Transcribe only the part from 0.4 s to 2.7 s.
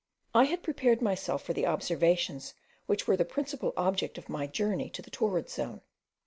had long prepared myself for the observations